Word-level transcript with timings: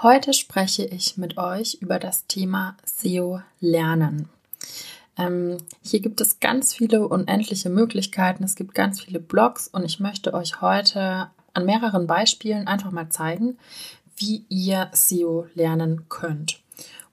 Heute 0.00 0.32
spreche 0.32 0.84
ich 0.84 1.16
mit 1.16 1.38
euch 1.38 1.78
über 1.80 1.98
das 1.98 2.28
Thema 2.28 2.76
SEO 2.84 3.40
lernen. 3.58 4.28
Ähm, 5.16 5.58
hier 5.82 5.98
gibt 5.98 6.20
es 6.20 6.38
ganz 6.38 6.72
viele 6.72 7.08
unendliche 7.08 7.68
Möglichkeiten, 7.68 8.44
es 8.44 8.54
gibt 8.54 8.76
ganz 8.76 9.00
viele 9.00 9.18
Blogs 9.18 9.66
und 9.66 9.84
ich 9.84 9.98
möchte 9.98 10.34
euch 10.34 10.60
heute 10.60 11.30
an 11.52 11.64
mehreren 11.64 12.06
Beispielen 12.06 12.68
einfach 12.68 12.92
mal 12.92 13.08
zeigen, 13.08 13.58
wie 14.16 14.44
ihr 14.48 14.88
SEO 14.92 15.46
lernen 15.56 16.08
könnt. 16.08 16.60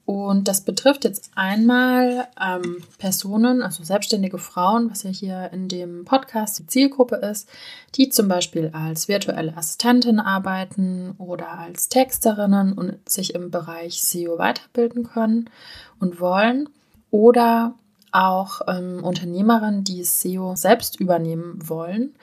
Und 0.05 0.47
das 0.47 0.61
betrifft 0.61 1.03
jetzt 1.03 1.31
einmal 1.33 2.27
ähm, 2.39 2.83
Personen, 2.99 3.63
also 3.63 3.83
selbstständige 3.83 4.37
Frauen, 4.37 4.91
was 4.91 5.01
ja 5.01 5.09
hier 5.09 5.49
in 5.51 5.67
dem 5.67 6.05
Podcast 6.05 6.59
die 6.59 6.67
Zielgruppe 6.67 7.15
ist, 7.15 7.49
die 7.95 8.09
zum 8.09 8.27
Beispiel 8.27 8.69
als 8.71 9.07
virtuelle 9.07 9.57
Assistentin 9.57 10.19
arbeiten 10.19 11.15
oder 11.17 11.57
als 11.57 11.89
Texterinnen 11.89 12.73
und 12.73 12.97
sich 13.09 13.33
im 13.33 13.49
Bereich 13.49 14.03
SEO 14.03 14.37
weiterbilden 14.37 15.05
können 15.05 15.49
und 15.99 16.19
wollen. 16.19 16.69
Oder 17.09 17.73
auch 18.11 18.61
ähm, 18.67 19.03
Unternehmerinnen, 19.03 19.83
die 19.83 20.03
SEO 20.03 20.55
selbst 20.55 20.99
übernehmen 20.99 21.67
wollen. 21.67 22.13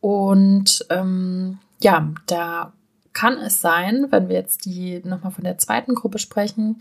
Und 0.00 0.86
ähm, 0.88 1.58
ja, 1.80 2.08
da 2.26 2.72
kann 3.18 3.38
es 3.38 3.60
sein, 3.60 4.06
wenn 4.10 4.28
wir 4.28 4.36
jetzt 4.36 4.64
die 4.64 5.00
nochmal 5.04 5.32
von 5.32 5.42
der 5.42 5.58
zweiten 5.58 5.96
Gruppe 5.96 6.20
sprechen, 6.20 6.80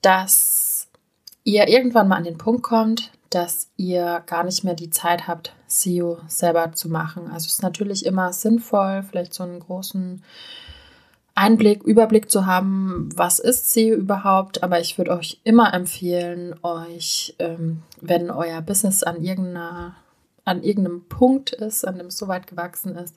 dass 0.00 0.88
ihr 1.44 1.68
irgendwann 1.68 2.08
mal 2.08 2.16
an 2.16 2.24
den 2.24 2.38
Punkt 2.38 2.62
kommt, 2.62 3.10
dass 3.28 3.68
ihr 3.76 4.22
gar 4.24 4.44
nicht 4.44 4.64
mehr 4.64 4.72
die 4.72 4.88
Zeit 4.88 5.28
habt, 5.28 5.52
SEO 5.66 6.20
selber 6.26 6.72
zu 6.72 6.88
machen. 6.88 7.24
Also 7.26 7.44
es 7.46 7.54
ist 7.54 7.62
natürlich 7.62 8.06
immer 8.06 8.32
sinnvoll, 8.32 9.02
vielleicht 9.02 9.34
so 9.34 9.42
einen 9.42 9.60
großen 9.60 10.22
Einblick, 11.34 11.82
Überblick 11.82 12.30
zu 12.30 12.46
haben, 12.46 13.10
was 13.14 13.38
ist 13.38 13.70
SEO 13.70 13.94
überhaupt. 13.94 14.62
Aber 14.62 14.80
ich 14.80 14.96
würde 14.96 15.10
euch 15.10 15.38
immer 15.44 15.74
empfehlen, 15.74 16.54
euch, 16.62 17.36
ähm, 17.38 17.82
wenn 18.00 18.30
euer 18.30 18.62
Business 18.62 19.02
an 19.02 19.22
irgendeiner 19.22 19.96
an 20.48 20.62
irgendeinem 20.62 21.08
Punkt 21.08 21.52
ist, 21.52 21.86
an 21.86 21.98
dem 21.98 22.08
es 22.08 22.18
so 22.18 22.26
weit 22.26 22.46
gewachsen 22.46 22.96
ist, 22.96 23.16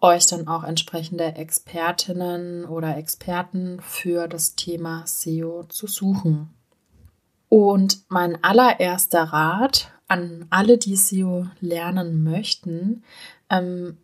euch 0.00 0.26
dann 0.26 0.48
auch 0.48 0.64
entsprechende 0.64 1.36
Expertinnen 1.36 2.64
oder 2.64 2.96
Experten 2.96 3.80
für 3.80 4.26
das 4.26 4.56
Thema 4.56 5.02
SEO 5.06 5.64
zu 5.68 5.86
suchen. 5.86 6.50
Und 7.48 8.02
mein 8.08 8.42
allererster 8.42 9.24
Rat 9.24 9.92
an 10.08 10.46
alle, 10.50 10.78
die 10.78 10.96
SEO 10.96 11.46
lernen 11.60 12.22
möchten, 12.22 13.04
ähm, 13.50 13.98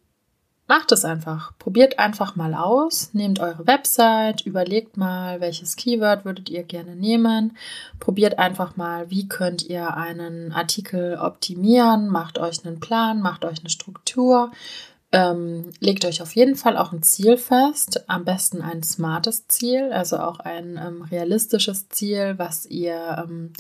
Macht 0.69 0.91
es 0.91 1.05
einfach. 1.05 1.53
Probiert 1.59 1.98
einfach 2.00 2.34
mal 2.34 2.55
aus. 2.55 3.11
Nehmt 3.12 3.39
eure 3.39 3.67
Website, 3.67 4.45
überlegt 4.45 4.97
mal, 4.97 5.41
welches 5.41 5.77
Keyword 5.77 6.25
würdet 6.25 6.51
ihr 6.51 6.64
gerne 6.64 6.96
nehmen. 6.96 7.57
Probiert 8.01 8.39
einfach 8.39 8.77
mal, 8.77 9.08
wie 9.11 9.29
könnt 9.29 9.63
ihr 9.63 9.96
einen 9.96 10.52
Artikel 10.52 11.18
optimieren. 11.18 12.08
Macht 12.08 12.39
euch 12.39 12.67
einen 12.67 12.80
Plan, 12.80 13.20
macht 13.20 13.45
euch 13.45 13.61
eine 13.61 13.70
Struktur. 13.70 14.51
Ähm, 15.13 15.70
legt 15.79 16.05
euch 16.05 16.20
auf 16.20 16.35
jeden 16.35 16.57
Fall 16.57 16.77
auch 16.77 16.92
ein 16.92 17.02
Ziel 17.05 17.36
fest. 17.36 18.02
Am 18.08 18.24
besten 18.24 18.61
ein 18.61 18.83
smartes 18.83 19.46
Ziel, 19.46 19.92
also 19.92 20.18
auch 20.18 20.41
ein 20.41 20.80
ähm, 20.85 21.02
realistisches 21.02 21.89
Ziel, 21.91 22.35
was 22.39 22.67
ihr 22.67 23.24
ähm, 23.24 23.52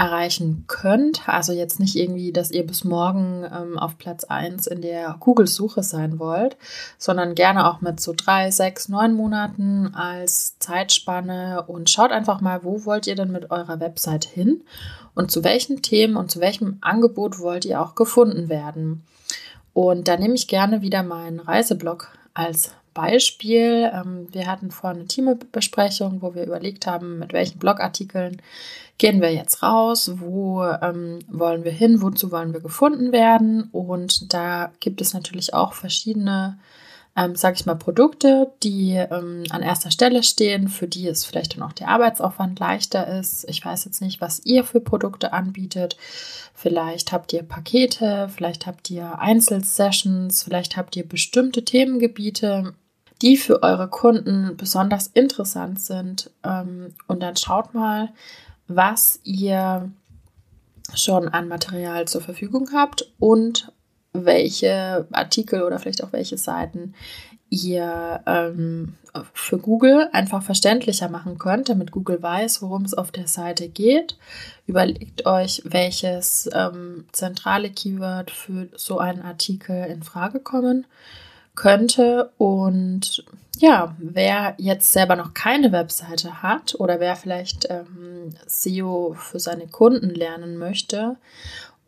erreichen 0.00 0.64
könnt. 0.66 1.28
Also 1.28 1.52
jetzt 1.52 1.78
nicht 1.78 1.94
irgendwie, 1.94 2.32
dass 2.32 2.50
ihr 2.50 2.66
bis 2.66 2.84
morgen 2.84 3.44
ähm, 3.44 3.78
auf 3.78 3.98
Platz 3.98 4.24
1 4.24 4.66
in 4.66 4.80
der 4.80 5.14
Google-Suche 5.20 5.82
sein 5.82 6.18
wollt, 6.18 6.56
sondern 6.96 7.34
gerne 7.34 7.68
auch 7.68 7.82
mit 7.82 8.00
so 8.00 8.14
drei, 8.16 8.50
sechs, 8.50 8.88
neun 8.88 9.12
Monaten 9.12 9.94
als 9.94 10.58
Zeitspanne 10.58 11.64
und 11.66 11.90
schaut 11.90 12.12
einfach 12.12 12.40
mal, 12.40 12.64
wo 12.64 12.86
wollt 12.86 13.06
ihr 13.06 13.14
denn 13.14 13.30
mit 13.30 13.50
eurer 13.50 13.78
Website 13.78 14.24
hin 14.24 14.62
und 15.14 15.30
zu 15.30 15.44
welchen 15.44 15.82
Themen 15.82 16.16
und 16.16 16.30
zu 16.30 16.40
welchem 16.40 16.78
Angebot 16.80 17.38
wollt 17.38 17.66
ihr 17.66 17.82
auch 17.82 17.94
gefunden 17.94 18.48
werden. 18.48 19.04
Und 19.74 20.08
da 20.08 20.16
nehme 20.16 20.34
ich 20.34 20.48
gerne 20.48 20.80
wieder 20.80 21.02
meinen 21.02 21.40
Reiseblog 21.40 22.08
als 22.32 22.72
Beispiel. 22.94 23.90
Ähm, 23.92 24.28
wir 24.32 24.46
hatten 24.46 24.70
vorhin 24.70 25.00
eine 25.00 25.08
Teambesprechung, 25.08 26.22
wo 26.22 26.34
wir 26.34 26.44
überlegt 26.44 26.86
haben, 26.86 27.18
mit 27.18 27.32
welchen 27.32 27.58
Blogartikeln 27.58 28.40
gehen 28.98 29.22
wir 29.22 29.32
jetzt 29.32 29.62
raus, 29.62 30.12
wo 30.16 30.62
ähm, 30.62 31.20
wollen 31.28 31.64
wir 31.64 31.72
hin, 31.72 32.02
wozu 32.02 32.30
wollen 32.30 32.52
wir 32.52 32.60
gefunden 32.60 33.12
werden. 33.12 33.68
Und 33.72 34.32
da 34.34 34.72
gibt 34.80 35.00
es 35.00 35.14
natürlich 35.14 35.54
auch 35.54 35.72
verschiedene, 35.72 36.58
ähm, 37.16 37.34
sage 37.34 37.56
ich 37.56 37.66
mal, 37.66 37.74
Produkte, 37.74 38.52
die 38.62 38.92
ähm, 38.92 39.44
an 39.50 39.62
erster 39.62 39.90
Stelle 39.90 40.22
stehen, 40.22 40.68
für 40.68 40.86
die 40.86 41.08
es 41.08 41.24
vielleicht 41.24 41.56
dann 41.56 41.62
auch 41.62 41.72
der 41.72 41.88
Arbeitsaufwand 41.88 42.58
leichter 42.58 43.06
ist. 43.18 43.44
Ich 43.48 43.64
weiß 43.64 43.84
jetzt 43.84 44.00
nicht, 44.00 44.20
was 44.20 44.44
ihr 44.44 44.64
für 44.64 44.80
Produkte 44.80 45.32
anbietet. 45.32 45.96
Vielleicht 46.54 47.12
habt 47.12 47.32
ihr 47.32 47.42
Pakete, 47.42 48.28
vielleicht 48.34 48.66
habt 48.66 48.90
ihr 48.90 49.18
Einzelsessions, 49.18 50.42
vielleicht 50.42 50.76
habt 50.76 50.94
ihr 50.94 51.08
bestimmte 51.08 51.64
Themengebiete, 51.64 52.74
die 53.22 53.36
für 53.36 53.62
eure 53.62 53.88
Kunden 53.88 54.56
besonders 54.56 55.08
interessant 55.08 55.80
sind. 55.80 56.30
Ähm, 56.44 56.94
und 57.06 57.22
dann 57.22 57.36
schaut 57.36 57.74
mal, 57.74 58.10
was 58.68 59.18
ihr 59.24 59.90
schon 60.94 61.28
an 61.28 61.48
Material 61.48 62.06
zur 62.06 62.20
Verfügung 62.20 62.70
habt 62.72 63.12
und 63.18 63.72
welche 64.12 65.06
Artikel 65.12 65.62
oder 65.62 65.78
vielleicht 65.78 66.02
auch 66.02 66.12
welche 66.12 66.38
Seiten 66.38 66.94
ihr 67.50 68.20
ähm, 68.26 68.94
für 69.34 69.58
Google 69.58 70.08
einfach 70.12 70.42
verständlicher 70.42 71.08
machen 71.08 71.38
könnt, 71.38 71.68
damit 71.68 71.90
Google 71.90 72.22
weiß, 72.22 72.62
worum 72.62 72.84
es 72.84 72.94
auf 72.94 73.10
der 73.10 73.26
Seite 73.26 73.68
geht. 73.68 74.16
Überlegt 74.66 75.26
euch, 75.26 75.62
welches 75.64 76.48
ähm, 76.54 77.06
zentrale 77.12 77.70
Keyword 77.70 78.30
für 78.30 78.68
so 78.76 78.98
einen 78.98 79.22
Artikel 79.22 79.84
in 79.86 80.04
Frage 80.04 80.38
kommen 80.38 80.86
könnte. 81.56 82.30
Und 82.38 83.24
ja, 83.58 83.96
wer 83.98 84.54
jetzt 84.58 84.92
selber 84.92 85.16
noch 85.16 85.34
keine 85.34 85.72
Webseite 85.72 86.42
hat 86.42 86.76
oder 86.78 87.00
wer 87.00 87.16
vielleicht 87.16 87.68
ähm, 87.68 88.30
SEO 88.46 89.14
für 89.18 89.40
seine 89.40 89.66
Kunden 89.66 90.10
lernen 90.10 90.56
möchte 90.56 91.16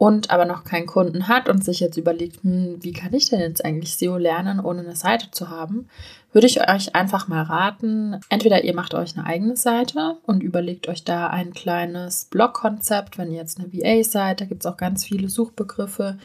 und 0.02 0.32
aber 0.32 0.46
noch 0.46 0.64
keinen 0.64 0.86
Kunden 0.86 1.28
hat 1.28 1.48
und 1.48 1.64
sich 1.64 1.78
jetzt 1.78 1.96
überlegt, 1.96 2.42
hm, 2.42 2.78
wie 2.80 2.90
kann 2.90 3.14
ich 3.14 3.30
denn 3.30 3.38
jetzt 3.38 3.64
eigentlich 3.64 3.96
SEO 3.96 4.16
lernen, 4.16 4.58
ohne 4.58 4.80
eine 4.80 4.96
Seite 4.96 5.30
zu 5.30 5.48
haben, 5.48 5.88
würde 6.32 6.48
ich 6.48 6.60
euch 6.68 6.96
einfach 6.96 7.28
mal 7.28 7.42
raten, 7.44 8.18
entweder 8.28 8.64
ihr 8.64 8.74
macht 8.74 8.94
euch 8.94 9.16
eine 9.16 9.28
eigene 9.28 9.56
Seite 9.56 10.16
und 10.26 10.42
überlegt 10.42 10.88
euch 10.88 11.04
da 11.04 11.28
ein 11.28 11.52
kleines 11.52 12.24
Blog-Konzept, 12.24 13.16
wenn 13.16 13.30
ihr 13.30 13.38
jetzt 13.38 13.60
eine 13.60 13.72
VA 13.72 14.02
seid, 14.02 14.40
da 14.40 14.44
gibt 14.44 14.64
es 14.64 14.72
auch 14.72 14.76
ganz 14.76 15.04
viele 15.04 15.28
Suchbegriffe, 15.28 16.18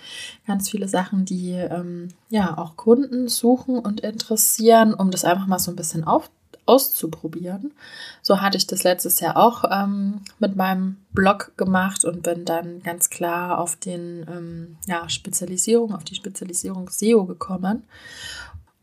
ganz 0.48 0.72
viele 0.72 0.88
Sachen, 0.88 1.26
die 1.26 1.52
ähm, 1.52 2.08
ja 2.32 2.58
auch 2.58 2.78
Kunden 2.78 3.28
suchen 3.28 3.78
und 3.78 4.00
interessieren, 4.00 4.96
um 4.96 5.12
das 5.12 5.24
einfach 5.24 5.46
mal 5.46 5.60
so 5.60 5.72
ein 5.72 5.76
bisschen 5.76 6.04
aufzunehmen 6.04 6.36
auszuprobieren. 6.68 7.74
So 8.22 8.42
hatte 8.42 8.58
ich 8.58 8.68
das 8.68 8.84
letztes 8.84 9.20
Jahr 9.20 9.38
auch 9.38 9.64
ähm, 9.72 10.22
mit 10.40 10.56
meinem 10.56 10.98
Blog 11.14 11.54
gemacht 11.58 12.06
und 12.06 12.24
bin 12.24 12.46
dann 12.46 12.82
ganz 12.84 13.10
klar 13.10 13.60
auf 13.60 13.76
den 13.76 14.26
ähm, 14.30 14.78
ja, 14.88 15.08
Spezialisierung, 15.10 15.94
auf 15.96 16.04
die 16.04 16.16
Spezialisierung 16.16 16.90
SEO 16.90 17.26
gekommen. 17.26 17.84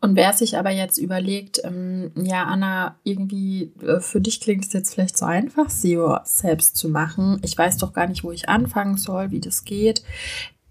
Und 0.05 0.17
wer 0.17 0.35
sich 0.35 0.59
aber 0.59 0.69
jetzt 0.69 0.99
überlegt, 0.99 1.63
ähm, 1.65 2.11
ja, 2.15 2.45
Anna, 2.45 2.97
irgendwie 3.05 3.73
äh, 3.81 4.01
für 4.01 4.21
dich 4.21 4.39
klingt 4.39 4.67
es 4.67 4.73
jetzt 4.75 4.93
vielleicht 4.93 5.17
so 5.17 5.25
einfach, 5.25 5.71
SEO 5.71 6.19
selbst 6.25 6.77
zu 6.77 6.91
machen. 6.91 7.39
Ich 7.43 7.57
weiß 7.57 7.79
doch 7.79 7.95
gar 7.95 8.07
nicht, 8.07 8.23
wo 8.23 8.31
ich 8.31 8.51
anfangen 8.51 8.99
soll, 8.99 9.31
wie 9.31 9.41
das 9.41 9.65
geht. 9.65 10.03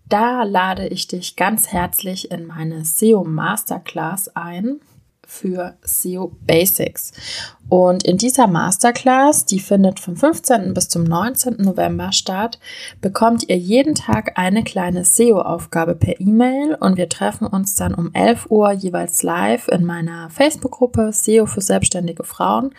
Da 0.07 0.43
lade 0.43 0.87
ich 0.87 1.07
dich 1.07 1.35
ganz 1.35 1.69
herzlich 1.69 2.29
in 2.29 2.45
meine 2.45 2.85
SEO 2.85 3.23
Masterclass 3.23 4.35
ein. 4.35 4.79
Für 5.33 5.75
SEO 5.83 6.31
Basics. 6.45 7.11
Und 7.67 8.03
in 8.03 8.17
dieser 8.17 8.45
Masterclass, 8.45 9.45
die 9.45 9.59
findet 9.59 9.99
vom 9.99 10.15
15. 10.15 10.73
bis 10.75 10.89
zum 10.89 11.03
19. 11.03 11.55
November 11.57 12.11
statt, 12.11 12.59
bekommt 13.01 13.49
ihr 13.49 13.57
jeden 13.57 13.95
Tag 13.95 14.37
eine 14.37 14.63
kleine 14.63 15.03
SEO-Aufgabe 15.03 15.95
per 15.95 16.21
E-Mail 16.21 16.75
und 16.79 16.97
wir 16.97 17.09
treffen 17.09 17.47
uns 17.47 17.75
dann 17.75 17.95
um 17.95 18.13
11 18.13 18.51
Uhr 18.51 18.71
jeweils 18.71 19.23
live 19.23 19.67
in 19.69 19.85
meiner 19.85 20.29
Facebook-Gruppe 20.29 21.11
SEO 21.11 21.47
für 21.47 21.61
selbstständige 21.61 22.23
Frauen 22.23 22.75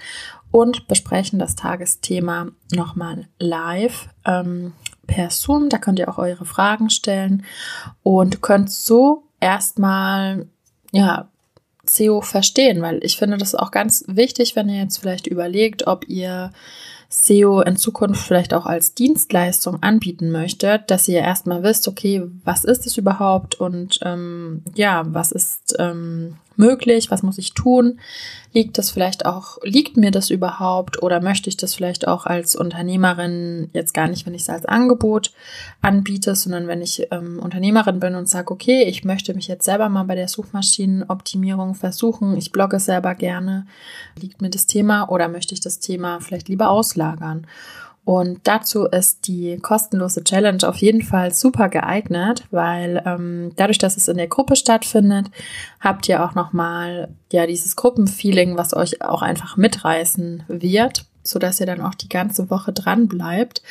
und 0.52 0.86
besprechen 0.86 1.40
das 1.40 1.56
Tagesthema 1.56 2.46
nochmal 2.72 3.26
live 3.40 4.08
ähm, 4.24 4.74
per 5.08 5.30
Zoom. 5.30 5.68
Da 5.70 5.78
könnt 5.78 5.98
ihr 5.98 6.08
auch 6.08 6.18
eure 6.18 6.44
Fragen 6.44 6.88
stellen 6.88 7.44
und 8.04 8.42
könnt 8.42 8.70
so 8.70 9.24
erstmal 9.40 10.46
ja 10.92 11.28
SEO 11.86 12.20
verstehen, 12.20 12.82
weil 12.82 13.02
ich 13.02 13.16
finde 13.16 13.36
das 13.36 13.54
auch 13.54 13.70
ganz 13.70 14.04
wichtig, 14.06 14.56
wenn 14.56 14.68
ihr 14.68 14.80
jetzt 14.80 14.98
vielleicht 14.98 15.26
überlegt, 15.26 15.86
ob 15.86 16.08
ihr 16.08 16.52
SEO 17.08 17.60
in 17.60 17.76
Zukunft 17.76 18.26
vielleicht 18.26 18.54
auch 18.54 18.66
als 18.66 18.94
Dienstleistung 18.94 19.82
anbieten 19.82 20.30
möchtet, 20.30 20.90
dass 20.90 21.08
ihr 21.08 21.20
erstmal 21.20 21.62
wisst, 21.62 21.86
okay, 21.86 22.22
was 22.44 22.64
ist 22.64 22.86
es 22.86 22.96
überhaupt 22.96 23.54
und 23.60 24.00
ähm, 24.02 24.62
ja, 24.74 25.02
was 25.06 25.30
ist 25.30 25.76
ähm, 25.78 26.36
möglich, 26.56 27.10
was 27.10 27.22
muss 27.22 27.38
ich 27.38 27.54
tun, 27.54 27.98
liegt 28.52 28.78
das 28.78 28.90
vielleicht 28.90 29.26
auch, 29.26 29.58
liegt 29.62 29.96
mir 29.96 30.10
das 30.10 30.30
überhaupt? 30.30 31.02
Oder 31.02 31.20
möchte 31.20 31.48
ich 31.48 31.56
das 31.56 31.74
vielleicht 31.74 32.06
auch 32.06 32.24
als 32.24 32.54
Unternehmerin 32.56 33.68
jetzt 33.72 33.92
gar 33.94 34.08
nicht, 34.08 34.26
wenn 34.26 34.34
ich 34.34 34.42
es 34.42 34.50
als 34.50 34.64
Angebot 34.64 35.32
anbiete, 35.82 36.34
sondern 36.34 36.68
wenn 36.68 36.80
ich 36.80 37.08
ähm, 37.10 37.40
Unternehmerin 37.40 38.00
bin 38.00 38.14
und 38.14 38.28
sage, 38.28 38.52
okay, 38.52 38.84
ich 38.84 39.04
möchte 39.04 39.34
mich 39.34 39.48
jetzt 39.48 39.64
selber 39.64 39.88
mal 39.88 40.04
bei 40.04 40.14
der 40.14 40.28
Suchmaschinenoptimierung 40.28 41.74
versuchen, 41.74 42.36
ich 42.36 42.52
blogge 42.52 42.78
selber 42.78 43.14
gerne, 43.14 43.66
liegt 44.20 44.40
mir 44.40 44.50
das 44.50 44.66
Thema 44.66 45.10
oder 45.10 45.28
möchte 45.28 45.54
ich 45.54 45.60
das 45.60 45.80
Thema 45.80 46.20
vielleicht 46.20 46.48
lieber 46.48 46.70
auslagern? 46.70 47.46
Und 48.04 48.40
dazu 48.44 48.84
ist 48.84 49.26
die 49.28 49.58
kostenlose 49.58 50.22
Challenge 50.24 50.68
auf 50.68 50.76
jeden 50.76 51.02
Fall 51.02 51.34
super 51.34 51.68
geeignet, 51.68 52.44
weil 52.50 53.02
ähm, 53.06 53.52
dadurch, 53.56 53.78
dass 53.78 53.96
es 53.96 54.08
in 54.08 54.18
der 54.18 54.28
Gruppe 54.28 54.56
stattfindet, 54.56 55.30
habt 55.80 56.08
ihr 56.08 56.22
auch 56.22 56.34
nochmal 56.34 57.08
ja 57.32 57.46
dieses 57.46 57.76
Gruppenfeeling, 57.76 58.58
was 58.58 58.74
euch 58.74 59.00
auch 59.02 59.22
einfach 59.22 59.56
mitreißen 59.56 60.44
wird, 60.48 61.06
so 61.22 61.38
dass 61.38 61.60
ihr 61.60 61.66
dann 61.66 61.80
auch 61.80 61.94
die 61.94 62.10
ganze 62.10 62.50
Woche 62.50 62.72
dran 62.72 63.08
bleibt 63.08 63.62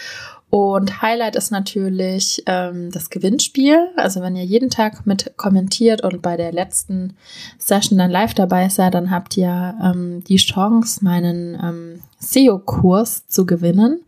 und 0.54 1.02
Highlight 1.02 1.36
ist 1.36 1.50
natürlich 1.50 2.44
ähm, 2.46 2.92
das 2.92 3.10
Gewinnspiel. 3.10 3.88
Also 3.96 4.22
wenn 4.22 4.36
ihr 4.36 4.44
jeden 4.44 4.70
Tag 4.70 5.04
mit 5.08 5.36
kommentiert 5.36 6.04
und 6.04 6.22
bei 6.22 6.38
der 6.38 6.52
letzten 6.52 7.18
Session 7.58 7.98
dann 7.98 8.12
live 8.12 8.36
dabei 8.36 8.70
seid, 8.70 8.94
dann 8.94 9.10
habt 9.10 9.36
ihr 9.36 9.74
ähm, 9.84 10.24
die 10.26 10.36
Chance, 10.36 11.04
meinen 11.04 11.56
ähm, 11.56 12.02
SEO-Kurs 12.24 13.28
zu 13.28 13.46
gewinnen. 13.46 14.02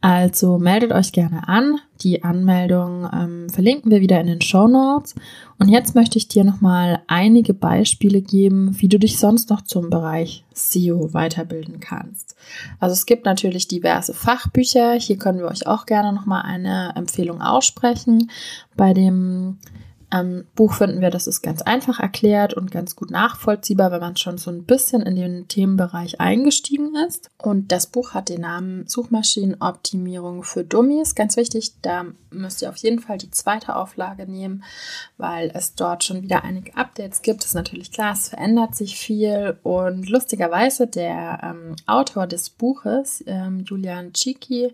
Also 0.00 0.58
meldet 0.58 0.92
euch 0.92 1.10
gerne 1.10 1.48
an. 1.48 1.80
Die 2.02 2.22
Anmeldung 2.22 3.08
ähm, 3.12 3.50
verlinken 3.50 3.90
wir 3.90 4.00
wieder 4.00 4.20
in 4.20 4.28
den 4.28 4.40
Show 4.40 4.68
Notes. 4.68 5.16
Und 5.58 5.68
jetzt 5.68 5.96
möchte 5.96 6.18
ich 6.18 6.28
dir 6.28 6.44
nochmal 6.44 7.02
einige 7.08 7.52
Beispiele 7.52 8.22
geben, 8.22 8.80
wie 8.80 8.86
du 8.86 9.00
dich 9.00 9.18
sonst 9.18 9.50
noch 9.50 9.62
zum 9.62 9.90
Bereich 9.90 10.44
SEO 10.54 11.12
weiterbilden 11.14 11.80
kannst. 11.80 12.36
Also 12.78 12.92
es 12.92 13.06
gibt 13.06 13.24
natürlich 13.24 13.66
diverse 13.66 14.14
Fachbücher. 14.14 14.92
Hier 14.92 15.18
können 15.18 15.40
wir 15.40 15.48
euch 15.48 15.66
auch 15.66 15.84
gerne 15.84 16.12
nochmal 16.12 16.42
eine 16.42 16.92
Empfehlung 16.94 17.42
aussprechen. 17.42 18.30
Bei 18.76 18.94
dem 18.94 19.58
ähm, 20.10 20.46
Buch 20.54 20.74
finden 20.74 21.00
wir, 21.00 21.10
das 21.10 21.26
ist 21.26 21.42
ganz 21.42 21.60
einfach 21.60 22.00
erklärt 22.00 22.54
und 22.54 22.70
ganz 22.70 22.96
gut 22.96 23.10
nachvollziehbar, 23.10 23.90
wenn 23.90 24.00
man 24.00 24.16
schon 24.16 24.38
so 24.38 24.50
ein 24.50 24.64
bisschen 24.64 25.02
in 25.02 25.16
den 25.16 25.48
Themenbereich 25.48 26.20
eingestiegen 26.20 26.94
ist. 27.06 27.30
Und 27.36 27.72
das 27.72 27.86
Buch 27.86 28.14
hat 28.14 28.30
den 28.30 28.40
Namen 28.40 28.86
Suchmaschinenoptimierung 28.86 30.44
für 30.44 30.64
Dummies. 30.64 31.14
Ganz 31.14 31.36
wichtig, 31.36 31.72
da 31.82 32.06
müsst 32.30 32.62
ihr 32.62 32.70
auf 32.70 32.76
jeden 32.78 33.00
Fall 33.00 33.18
die 33.18 33.30
zweite 33.30 33.76
Auflage 33.76 34.26
nehmen, 34.26 34.64
weil 35.18 35.50
es 35.54 35.74
dort 35.74 36.04
schon 36.04 36.22
wieder 36.22 36.42
einige 36.42 36.74
Updates 36.74 37.20
gibt. 37.20 37.40
Das 37.40 37.48
ist 37.48 37.54
natürlich 37.54 37.92
klar, 37.92 38.12
es 38.12 38.30
verändert 38.30 38.74
sich 38.74 38.96
viel. 38.96 39.58
Und 39.62 40.08
lustigerweise, 40.08 40.86
der 40.86 41.40
ähm, 41.42 41.76
Autor 41.86 42.26
des 42.26 42.48
Buches, 42.48 43.22
ähm, 43.26 43.64
Julian 43.66 44.14
Chiki, 44.14 44.72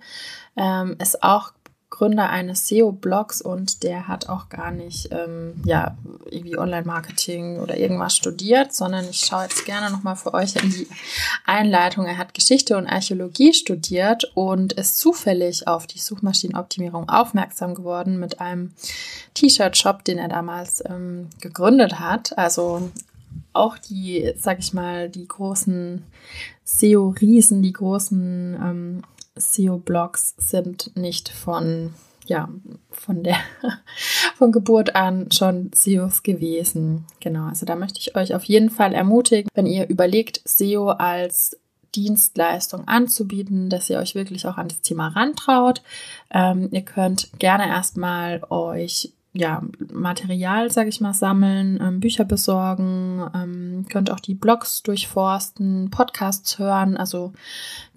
ähm, 0.57 0.97
ist 1.01 1.25
auch 1.25 1.53
Gründer 1.95 2.29
eines 2.29 2.67
SEO-Blogs 2.67 3.41
und 3.41 3.85
der 3.85 4.09
hat 4.09 4.29
auch 4.29 4.49
gar 4.49 4.73
nicht 4.73 5.11
ähm, 5.13 5.63
ja, 5.65 5.97
irgendwie 6.29 6.59
Online-Marketing 6.59 7.61
oder 7.61 7.77
irgendwas 7.77 8.17
studiert, 8.17 8.75
sondern 8.75 9.09
ich 9.09 9.21
schaue 9.21 9.45
jetzt 9.45 9.65
gerne 9.65 9.93
nochmal 9.93 10.17
für 10.17 10.35
euch 10.35 10.57
in 10.57 10.71
die 10.71 10.89
Einleitung. 11.47 12.07
Er 12.07 12.19
hat 12.19 12.35
Geschichte 12.35 12.77
und 12.77 12.89
Archäologie 12.89 13.55
studiert 13.55 14.25
und 14.35 14.73
ist 14.73 14.99
zufällig 14.99 15.69
auf 15.69 15.87
die 15.87 16.01
Suchmaschinenoptimierung 16.01 17.09
aufmerksam 17.09 17.77
geworden 17.77 18.19
mit 18.19 18.41
einem 18.41 18.73
T-Shirt-Shop, 19.35 20.03
den 20.03 20.19
er 20.19 20.29
damals 20.29 20.83
ähm, 20.85 21.29
gegründet 21.41 22.01
hat. 22.01 22.37
Also 22.37 22.91
auch 23.53 23.79
die, 23.79 24.33
sag 24.37 24.59
ich 24.59 24.75
mal, 24.75 25.09
die 25.09 25.29
großen 25.29 26.03
SEO-Riesen, 26.65 27.63
die 27.63 27.73
großen 27.73 28.59
ähm, 28.61 29.03
SEO-Blogs 29.37 30.35
sind 30.39 30.97
nicht 30.97 31.29
von, 31.29 31.95
ja, 32.27 32.49
von 32.91 33.23
der, 33.23 33.37
von 34.37 34.53
Geburt 34.53 34.95
an 34.95 35.31
schon 35.33 35.71
SEOs 35.75 36.23
gewesen. 36.23 37.07
Genau, 37.21 37.49
also 37.49 37.67
da 37.67 37.77
möchte 37.77 38.01
ich 38.01 38.17
euch 38.17 38.35
auf 38.35 38.45
jeden 38.45 38.71
Fall 38.71 38.95
ermutigen, 38.95 39.51
wenn 39.55 39.67
ihr 39.67 39.89
überlegt, 39.89 40.41
SEO 40.45 40.89
als 40.89 41.59
Dienstleistung 41.95 42.89
anzubieten, 42.89 43.71
dass 43.71 43.89
ihr 43.89 43.99
euch 43.99 44.15
wirklich 44.15 44.47
auch 44.47 44.57
an 44.57 44.69
das 44.69 44.81
Thema 44.81 45.09
rantraut. 45.09 45.83
Ähm, 46.31 46.69
ihr 46.73 46.83
könnt 46.83 47.31
gerne 47.39 47.69
erstmal 47.69 48.43
euch 48.51 49.13
ja, 49.37 49.63
Material, 49.93 50.71
sage 50.71 50.89
ich 50.89 51.01
mal, 51.01 51.13
sammeln, 51.13 51.81
ähm, 51.83 51.99
Bücher 51.99 52.25
besorgen, 52.25 53.21
ähm, 53.35 53.85
könnt 53.91 54.11
auch 54.11 54.21
die 54.21 54.35
Blogs 54.35 54.85
durchforsten, 54.85 55.91
Podcasts 55.91 56.61
hören. 56.61 56.97
Also 56.97 57.33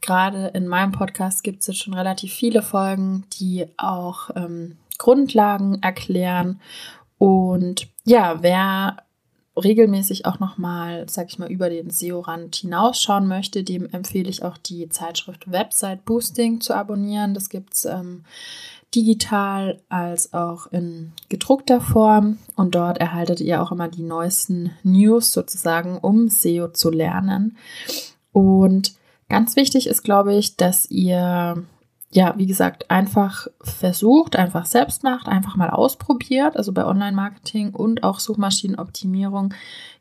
gerade 0.02 0.48
in 0.56 0.68
meinem 0.68 0.92
Podcast 0.92 1.44
gibt 1.44 1.62
es 1.62 1.68
jetzt 1.68 1.84
schon 1.84 1.94
relativ 1.94 2.34
viele 2.34 2.64
Folgen, 2.64 3.26
die 3.40 3.68
auch 3.78 4.32
ähm, 4.36 4.78
Grundlagen 4.98 5.82
erklären. 5.84 6.60
Und 7.20 7.88
ja, 8.04 8.42
wer 8.42 8.98
regelmäßig 9.56 10.26
auch 10.26 10.40
nochmal, 10.40 11.08
sag 11.08 11.30
ich 11.30 11.40
mal, 11.40 11.52
über 11.52 11.70
den 11.70 11.92
SEO-Rand 11.92 12.56
hinausschauen 12.58 13.28
möchte, 13.28 13.64
dem 13.64 13.88
empfehle 13.92 14.30
ich 14.30 14.44
auch 14.44 14.58
die 14.58 14.90
Zeitschrift 14.90 15.52
Website 15.52 16.04
Boosting 16.06 16.62
zu 16.62 16.76
abonnieren. 16.76 17.34
Das 17.36 17.50
gibt's 17.50 17.86
ähm, 17.86 18.24
digital 18.96 19.82
als 19.90 20.34
auch 20.34 20.68
in 20.68 21.14
gedruckter 21.30 21.82
Form. 21.82 22.38
Und 22.56 22.76
dort 22.76 22.98
erhaltet 22.98 23.42
ihr 23.42 23.62
auch 23.62 23.72
immer 23.72 23.88
die 23.88 24.04
neuesten 24.04 24.72
News 24.84 25.32
sozusagen, 25.32 25.98
um 25.98 26.30
SEO 26.30 26.70
zu 26.70 26.90
lernen. 26.90 27.58
Und 28.32 28.94
ganz 29.30 29.56
wichtig 29.56 29.88
ist, 29.88 30.04
glaube 30.04 30.36
ich, 30.36 30.58
dass 30.58 30.90
ihr 30.90 31.64
ja, 32.10 32.34
wie 32.38 32.46
gesagt, 32.46 32.90
einfach 32.90 33.48
versucht, 33.60 34.38
einfach 34.38 34.66
selbst 34.66 35.04
macht, 35.04 35.28
einfach 35.28 35.58
mal 35.58 35.70
ausprobiert. 35.70 36.56
Also 36.56 36.72
bei 36.72 36.86
Online-Marketing 36.86 37.72
und 37.72 38.04
auch 38.04 38.22
Suchmaschinenoptimierung 38.22 39.54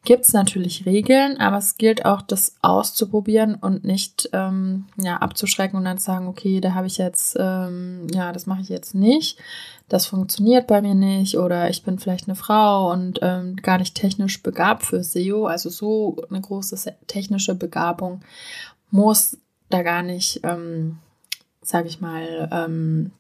gibt 0.04 0.25
es 0.25 0.32
natürlich 0.32 0.86
Regeln, 0.86 1.36
aber 1.38 1.58
es 1.58 1.78
gilt 1.78 2.04
auch, 2.04 2.22
das 2.22 2.54
auszuprobieren 2.62 3.56
und 3.56 3.84
nicht 3.84 4.30
ähm, 4.32 4.84
ja, 4.96 5.16
abzuschrecken 5.16 5.76
und 5.76 5.84
dann 5.84 5.98
zu 5.98 6.04
sagen, 6.04 6.28
okay, 6.28 6.60
da 6.60 6.75
habe 6.75 6.86
ich 6.86 6.96
jetzt, 6.96 7.36
ähm, 7.40 8.06
ja, 8.14 8.32
das 8.32 8.46
mache 8.46 8.60
ich 8.60 8.68
jetzt 8.68 8.94
nicht. 8.94 9.40
Das 9.88 10.06
funktioniert 10.06 10.68
bei 10.68 10.80
mir 10.82 10.94
nicht 10.94 11.36
oder 11.36 11.70
ich 11.70 11.82
bin 11.82 11.98
vielleicht 11.98 12.28
eine 12.28 12.36
Frau 12.36 12.92
und 12.92 13.18
ähm, 13.22 13.56
gar 13.56 13.78
nicht 13.78 13.96
technisch 13.96 14.44
begabt 14.44 14.84
für 14.84 15.02
SEO. 15.02 15.46
Also 15.46 15.70
so 15.70 16.16
eine 16.30 16.40
große 16.40 16.94
technische 17.08 17.56
Begabung 17.56 18.20
muss 18.92 19.38
da 19.70 19.82
gar 19.82 20.02
nicht 20.04 20.40
ähm, 20.44 20.98
sage 21.66 21.88
ich 21.88 22.00
mal, 22.00 22.49
ähm, 22.52 23.12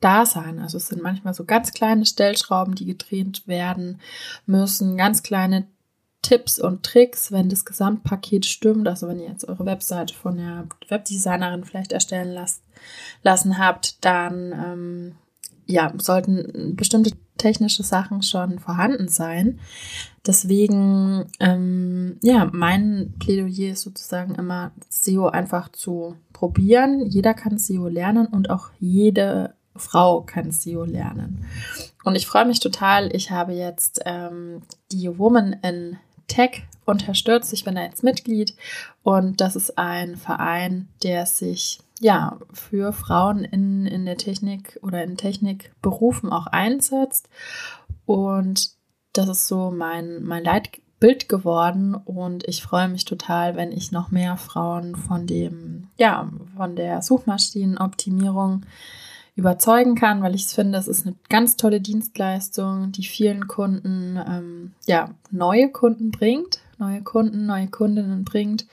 da 0.00 0.26
sein. 0.26 0.58
Also 0.58 0.78
es 0.78 0.88
sind 0.88 1.02
manchmal 1.02 1.34
so 1.34 1.44
ganz 1.44 1.72
kleine 1.72 2.06
Stellschrauben, 2.06 2.74
die 2.74 2.86
gedreht 2.86 3.46
werden 3.46 4.00
müssen, 4.46 4.96
ganz 4.96 5.22
kleine 5.22 5.66
Tipps 6.22 6.58
und 6.58 6.82
Tricks, 6.82 7.32
wenn 7.32 7.48
das 7.48 7.64
Gesamtpaket 7.64 8.44
stimmt. 8.44 8.86
Also 8.88 9.08
wenn 9.08 9.20
ihr 9.20 9.28
jetzt 9.28 9.48
eure 9.48 9.66
Webseite 9.66 10.14
von 10.14 10.36
der 10.36 10.66
Webdesignerin 10.88 11.64
vielleicht 11.64 11.92
erstellen 11.92 12.32
lasst, 12.32 12.62
lassen 13.22 13.58
habt, 13.58 14.04
dann 14.04 14.52
ähm, 14.52 15.14
ja, 15.66 15.92
sollten 15.98 16.74
bestimmte 16.76 17.12
technische 17.40 17.82
Sachen 17.82 18.22
schon 18.22 18.58
vorhanden 18.58 19.08
sein. 19.08 19.58
Deswegen, 20.26 21.24
ähm, 21.40 22.18
ja, 22.22 22.48
mein 22.52 23.14
Plädoyer 23.18 23.72
ist 23.72 23.82
sozusagen 23.82 24.34
immer, 24.34 24.72
SEO 24.88 25.28
einfach 25.28 25.70
zu 25.70 26.16
probieren. 26.32 27.06
Jeder 27.06 27.34
kann 27.34 27.58
SEO 27.58 27.88
lernen 27.88 28.26
und 28.26 28.50
auch 28.50 28.70
jede 28.78 29.54
Frau 29.76 30.20
kann 30.20 30.50
SEO 30.52 30.84
lernen. 30.84 31.46
Und 32.04 32.16
ich 32.16 32.26
freue 32.26 32.44
mich 32.44 32.60
total. 32.60 33.14
Ich 33.14 33.30
habe 33.30 33.52
jetzt 33.52 34.00
ähm, 34.04 34.62
die 34.92 35.18
Woman 35.18 35.56
in 35.62 35.96
Tech 36.30 36.62
unterstützt. 36.86 37.52
Ich 37.52 37.64
bin 37.64 37.74
da 37.74 37.82
jetzt 37.82 38.02
Mitglied 38.02 38.54
und 39.02 39.40
das 39.40 39.56
ist 39.56 39.76
ein 39.78 40.16
Verein, 40.16 40.88
der 41.02 41.26
sich 41.26 41.80
ja 41.98 42.38
für 42.52 42.92
Frauen 42.92 43.44
in, 43.44 43.86
in 43.86 44.06
der 44.06 44.16
Technik 44.16 44.78
oder 44.82 45.02
in 45.04 45.16
Technikberufen 45.16 46.32
auch 46.32 46.46
einsetzt. 46.46 47.28
Und 48.06 48.70
das 49.12 49.28
ist 49.28 49.48
so 49.48 49.70
mein, 49.70 50.22
mein 50.22 50.44
Leitbild 50.44 51.28
geworden 51.28 51.94
und 51.94 52.46
ich 52.48 52.62
freue 52.62 52.88
mich 52.88 53.04
total, 53.04 53.56
wenn 53.56 53.72
ich 53.72 53.92
noch 53.92 54.10
mehr 54.10 54.36
Frauen 54.36 54.94
von 54.94 55.26
dem, 55.26 55.88
ja, 55.98 56.30
von 56.56 56.76
der 56.76 57.02
Suchmaschinenoptimierung 57.02 58.64
überzeugen 59.40 59.94
kann, 59.94 60.22
weil 60.22 60.34
ich 60.34 60.46
finde, 60.46 60.78
es 60.78 60.86
ist 60.86 61.06
eine 61.06 61.16
ganz 61.28 61.56
tolle 61.56 61.80
Dienstleistung, 61.80 62.92
die 62.92 63.04
vielen 63.04 63.48
Kunden, 63.48 64.18
ähm, 64.24 64.72
ja, 64.86 65.10
neue 65.30 65.70
Kunden 65.70 66.10
bringt, 66.10 66.60
neue 66.78 67.02
Kunden, 67.02 67.46
neue 67.46 67.68
Kundinnen 67.68 68.24
bringt. 68.24 68.66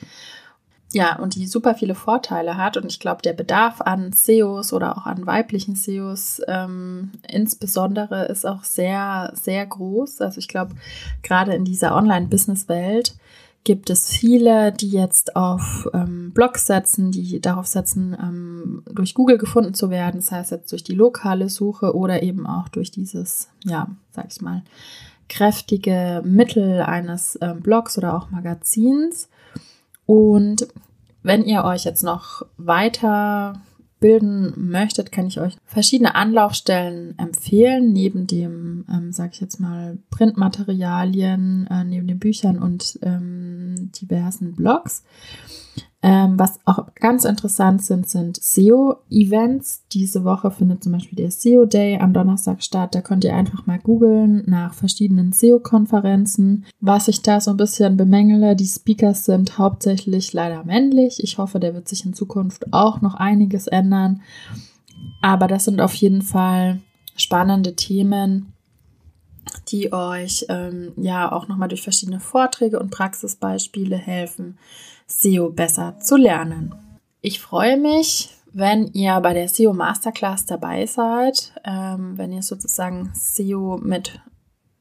Ja, 0.93 1.17
und 1.17 1.35
die 1.35 1.47
super 1.47 1.75
viele 1.75 1.95
Vorteile 1.95 2.55
hat. 2.55 2.77
Und 2.77 2.85
ich 2.85 2.99
glaube, 2.99 3.21
der 3.21 3.33
Bedarf 3.33 3.81
an 3.81 4.13
SEOs 4.13 4.71
oder 4.71 4.97
auch 4.97 5.05
an 5.05 5.25
weiblichen 5.25 5.75
SEOs 5.75 6.41
ähm, 6.47 7.11
insbesondere 7.29 8.25
ist 8.25 8.45
auch 8.45 8.63
sehr, 8.63 9.31
sehr 9.35 9.65
groß. 9.65 10.21
Also 10.21 10.39
ich 10.39 10.47
glaube, 10.47 10.75
gerade 11.23 11.53
in 11.53 11.65
dieser 11.65 11.95
Online-Business-Welt 11.95 13.15
gibt 13.67 13.89
es 13.89 14.09
viele, 14.09 14.71
die 14.71 14.87
jetzt 14.87 15.35
auf 15.35 15.89
ähm, 15.93 16.31
Blogs 16.31 16.67
setzen, 16.67 17.11
die 17.11 17.41
darauf 17.41 17.67
setzen, 17.67 18.15
ähm, 18.17 18.81
durch 18.89 19.13
Google 19.13 19.37
gefunden 19.37 19.73
zu 19.73 19.89
werden. 19.89 20.21
Das 20.21 20.31
heißt 20.31 20.51
jetzt 20.51 20.71
durch 20.71 20.85
die 20.85 20.95
lokale 20.95 21.49
Suche 21.49 21.93
oder 21.93 22.23
eben 22.23 22.47
auch 22.47 22.69
durch 22.69 22.91
dieses, 22.91 23.49
ja, 23.65 23.89
sag 24.11 24.27
ich 24.31 24.39
mal, 24.39 24.63
kräftige 25.27 26.21
Mittel 26.23 26.81
eines 26.81 27.37
ähm, 27.41 27.59
Blogs 27.59 27.97
oder 27.97 28.15
auch 28.15 28.29
Magazins. 28.29 29.27
Und 30.05 30.69
wenn 31.21 31.43
ihr 31.43 31.65
euch 31.65 31.83
jetzt 31.83 32.03
noch 32.03 32.45
weiter 32.55 33.59
bilden 33.99 34.53
möchtet, 34.69 35.11
kann 35.11 35.27
ich 35.27 35.39
euch 35.39 35.57
verschiedene 35.65 36.15
Anlaufstellen 36.15 37.17
empfehlen, 37.17 37.93
neben 37.93 38.27
dem, 38.27 38.85
ähm, 38.89 39.11
sage 39.11 39.31
ich 39.33 39.41
jetzt 39.41 39.59
mal, 39.59 39.97
Printmaterialien, 40.09 41.67
äh, 41.69 41.83
neben 41.83 42.07
den 42.07 42.19
Büchern 42.19 42.59
und 42.59 42.99
ähm, 43.01 43.91
diversen 43.99 44.55
Blogs. 44.55 45.03
Ähm, 46.03 46.37
was 46.37 46.59
auch 46.65 46.93
ganz 46.93 47.25
interessant 47.25 47.83
sind, 47.83 48.07
sind 48.07 48.37
SEO-Events. 48.37 49.87
Diese 49.91 50.23
Woche 50.23 50.51
findet 50.51 50.83
zum 50.83 50.91
Beispiel 50.91 51.15
der 51.15 51.31
SEO 51.31 51.65
Day 51.65 51.97
am 51.99 52.13
Donnerstag 52.13 52.61
statt. 52.61 52.93
Da 52.93 53.01
könnt 53.01 53.23
ihr 53.23 53.35
einfach 53.35 53.65
mal 53.65 53.79
googeln 53.79 54.43
nach 54.45 54.75
verschiedenen 54.75 55.33
SEO-Konferenzen. 55.33 56.65
Was 56.79 57.07
ich 57.07 57.23
da 57.23 57.41
so 57.41 57.51
ein 57.51 57.57
bisschen 57.57 57.97
bemängele, 57.97 58.55
die 58.55 58.67
Speakers 58.67 59.25
sind 59.25 59.57
hauptsächlich 59.57 60.33
leider 60.33 60.63
männlich. 60.65 61.23
Ich 61.23 61.39
hoffe, 61.39 61.59
der 61.59 61.73
wird 61.73 61.87
sich 61.87 62.05
in 62.05 62.13
Zukunft 62.13 62.71
auch 62.73 63.01
noch 63.01 63.15
einiges 63.15 63.65
ändern. 63.65 64.21
Aber 65.21 65.47
das 65.47 65.65
sind 65.65 65.81
auf 65.81 65.95
jeden 65.95 66.21
Fall 66.21 66.79
spannende 67.15 67.75
Themen, 67.75 68.53
die 69.69 69.93
euch 69.93 70.45
ähm, 70.49 70.93
ja 70.97 71.31
auch 71.31 71.47
nochmal 71.47 71.69
durch 71.69 71.83
verschiedene 71.83 72.19
Vorträge 72.19 72.79
und 72.79 72.91
Praxisbeispiele 72.91 73.97
helfen, 73.97 74.57
SEO 75.07 75.49
besser 75.49 75.99
zu 75.99 76.15
lernen. 76.17 76.75
Ich 77.21 77.39
freue 77.39 77.77
mich, 77.77 78.33
wenn 78.53 78.87
ihr 78.93 79.19
bei 79.19 79.33
der 79.33 79.49
SEO 79.49 79.73
Masterclass 79.73 80.45
dabei 80.45 80.85
seid, 80.85 81.53
ähm, 81.63 82.17
wenn 82.17 82.31
ihr 82.31 82.43
sozusagen 82.43 83.11
SEO 83.13 83.77
mit 83.77 84.19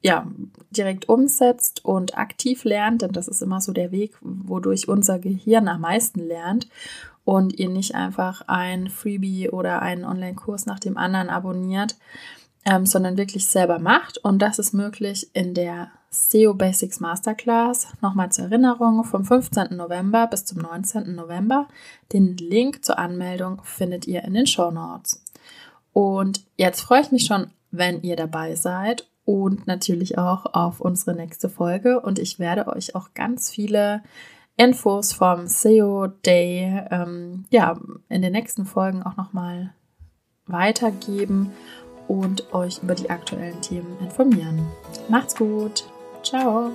ja, 0.01 0.27
direkt 0.71 1.09
umsetzt 1.09 1.83
und 1.83 2.17
aktiv 2.17 2.63
lernt, 2.63 3.01
denn 3.01 3.11
das 3.11 3.27
ist 3.27 3.41
immer 3.41 3.61
so 3.61 3.73
der 3.73 3.91
Weg, 3.91 4.15
wodurch 4.21 4.87
unser 4.87 5.19
Gehirn 5.19 5.67
am 5.67 5.81
meisten 5.81 6.19
lernt 6.19 6.67
und 7.25 7.59
ihr 7.59 7.69
nicht 7.69 7.95
einfach 7.95 8.43
ein 8.47 8.89
Freebie 8.89 9.49
oder 9.49 9.81
einen 9.81 10.05
Online-Kurs 10.05 10.65
nach 10.65 10.79
dem 10.79 10.97
anderen 10.97 11.29
abonniert, 11.29 11.97
ähm, 12.67 12.85
sondern 12.85 13.17
wirklich 13.17 13.47
selber 13.47 13.79
macht. 13.79 14.17
Und 14.17 14.39
das 14.39 14.59
ist 14.59 14.73
möglich 14.73 15.29
in 15.33 15.53
der 15.53 15.89
SEO 16.09 16.53
Basics 16.53 16.99
Masterclass. 16.99 17.87
Nochmal 18.01 18.31
zur 18.31 18.45
Erinnerung, 18.45 19.05
vom 19.05 19.23
15. 19.23 19.75
November 19.75 20.27
bis 20.27 20.43
zum 20.43 20.59
19. 20.61 21.15
November. 21.15 21.69
Den 22.11 22.35
Link 22.35 22.83
zur 22.83 22.99
Anmeldung 22.99 23.61
findet 23.63 24.05
ihr 24.05 24.23
in 24.25 24.33
den 24.33 24.47
Show 24.47 24.69
Notes. 24.69 25.23
Und 25.93 26.43
jetzt 26.57 26.81
freue 26.81 27.01
ich 27.01 27.11
mich 27.11 27.25
schon, 27.25 27.47
wenn 27.71 28.01
ihr 28.01 28.17
dabei 28.17 28.55
seid 28.55 29.07
und 29.23 29.65
natürlich 29.65 30.17
auch 30.17 30.53
auf 30.53 30.81
unsere 30.81 31.15
nächste 31.15 31.49
Folge. 31.49 32.01
Und 32.01 32.19
ich 32.19 32.37
werde 32.37 32.67
euch 32.67 32.95
auch 32.95 33.13
ganz 33.13 33.49
viele 33.49 34.03
Infos 34.57 35.13
vom 35.13 35.47
SEO 35.47 36.07
Day 36.07 36.83
ähm, 36.91 37.45
ja, 37.49 37.79
in 38.09 38.21
den 38.21 38.33
nächsten 38.33 38.65
Folgen 38.65 39.03
auch 39.03 39.15
nochmal 39.15 39.73
weitergeben 40.47 41.51
und 42.07 42.53
euch 42.53 42.79
über 42.81 42.95
die 42.95 43.09
aktuellen 43.09 43.59
Themen 43.61 43.97
informieren. 44.01 44.65
Macht's 45.09 45.35
gut! 45.35 45.85
Ciao. 46.23 46.71